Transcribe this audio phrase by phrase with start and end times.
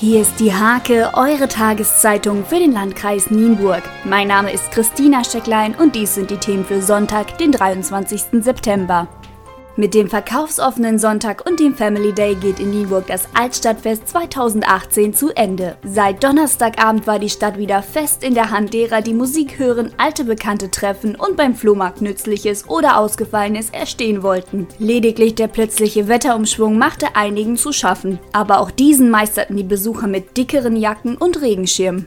[0.00, 3.82] Hier ist die Hake, eure Tageszeitung für den Landkreis Nienburg.
[4.06, 8.42] Mein Name ist Christina Stecklein und dies sind die Themen für Sonntag, den 23.
[8.42, 9.08] September.
[9.80, 15.30] Mit dem verkaufsoffenen Sonntag und dem Family Day geht in Nienburg das Altstadtfest 2018 zu
[15.30, 15.74] Ende.
[15.82, 20.24] Seit Donnerstagabend war die Stadt wieder fest in der Hand derer, die Musik hören, alte
[20.24, 24.68] Bekannte treffen und beim Flohmarkt Nützliches oder Ausgefallenes erstehen wollten.
[24.78, 30.36] Lediglich der plötzliche Wetterumschwung machte einigen zu schaffen, aber auch diesen meisterten die Besucher mit
[30.36, 32.06] dickeren Jacken und Regenschirmen.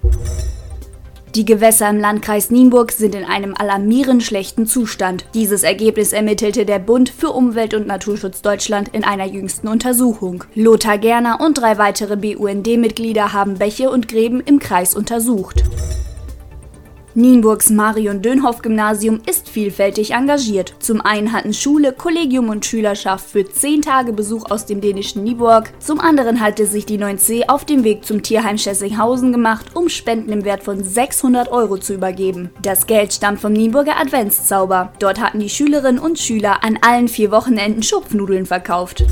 [1.35, 5.25] Die Gewässer im Landkreis Nienburg sind in einem alarmierend schlechten Zustand.
[5.33, 10.43] Dieses Ergebnis ermittelte der Bund für Umwelt und Naturschutz Deutschland in einer jüngsten Untersuchung.
[10.53, 15.63] Lothar Gerner und drei weitere BUND-Mitglieder haben Bäche und Gräben im Kreis untersucht.
[17.15, 20.73] Nienburgs Marion-Dönhoff-Gymnasium ist vielfältig engagiert.
[20.79, 25.71] Zum einen hatten Schule, Kollegium und Schülerschaft für 10 Tage Besuch aus dem dänischen Nieburg.
[25.79, 30.31] Zum anderen hatte sich die 9C auf dem Weg zum Tierheim Schessinghausen gemacht, um Spenden
[30.31, 32.49] im Wert von 600 Euro zu übergeben.
[32.63, 34.93] Das Geld stammt vom Nienburger Adventszauber.
[34.97, 39.05] Dort hatten die Schülerinnen und Schüler an allen vier Wochenenden Schupfnudeln verkauft.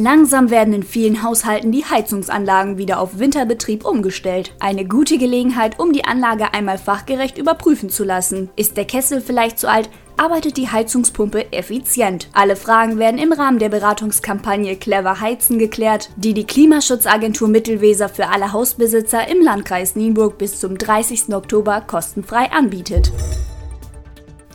[0.00, 4.54] Langsam werden in vielen Haushalten die Heizungsanlagen wieder auf Winterbetrieb umgestellt.
[4.60, 8.48] Eine gute Gelegenheit, um die Anlage einmal fachgerecht überprüfen zu lassen.
[8.54, 9.90] Ist der Kessel vielleicht zu alt?
[10.16, 12.28] Arbeitet die Heizungspumpe effizient?
[12.32, 18.28] Alle Fragen werden im Rahmen der Beratungskampagne Clever Heizen geklärt, die die Klimaschutzagentur Mittelweser für
[18.28, 21.34] alle Hausbesitzer im Landkreis Nienburg bis zum 30.
[21.34, 23.10] Oktober kostenfrei anbietet.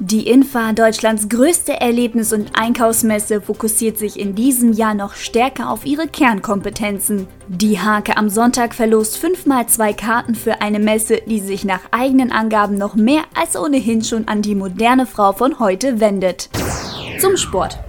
[0.06, 5.86] Die Infa, Deutschlands größte Erlebnis- und Einkaufsmesse, fokussiert sich in diesem Jahr noch stärker auf
[5.86, 7.26] ihre Kernkompetenzen.
[7.48, 12.34] Die Hake am Sonntag verlost fünfmal zwei Karten für eine Messe, die sich nach eigenen
[12.34, 16.50] Angaben noch mehr als ohnehin schon an die moderne Frau von heute wendet.
[17.22, 17.80] Zum Sport.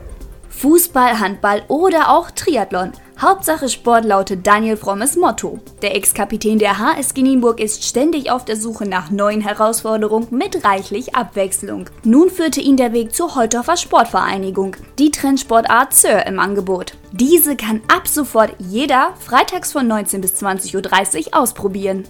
[0.51, 2.93] Fußball, Handball oder auch Triathlon.
[3.21, 5.61] Hauptsache Sport lautet Daniel Frommes Motto.
[5.83, 11.15] Der Ex-Kapitän der HSG Nienburg ist ständig auf der Suche nach neuen Herausforderungen mit reichlich
[11.15, 11.89] Abwechslung.
[12.03, 16.95] Nun führte ihn der Weg zur Heuthofer Sportvereinigung, die Trendsportart Sir im Angebot.
[17.13, 22.03] Diese kann ab sofort jeder freitags von 19 bis 20.30 Uhr ausprobieren.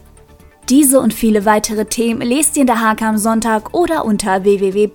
[0.71, 4.95] Diese und viele weitere Themen lest ihr in der Hake am Sonntag oder unter www.diehake.de.